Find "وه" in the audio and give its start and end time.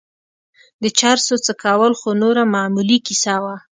3.43-3.55